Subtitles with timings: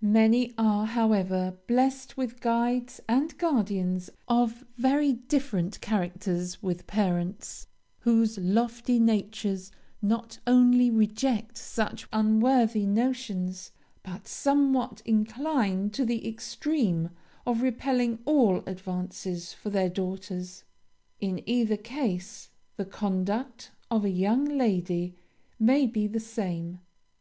[0.00, 7.68] "Many are, however, blessed with guides and guardians of very different characters; with parents,
[8.00, 9.70] whose lofty natures
[10.02, 13.70] not only reject such unworthy notions,
[14.02, 17.10] but somewhat incline to the extreme
[17.46, 20.64] of repelling all advances for their daughters.
[21.20, 25.14] In either case, the conduct of a young lady
[25.60, 26.80] may be the same.